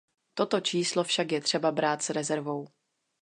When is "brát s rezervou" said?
1.71-2.67